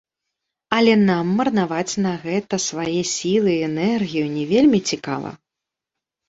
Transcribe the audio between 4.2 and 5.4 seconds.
не вельмі цікава.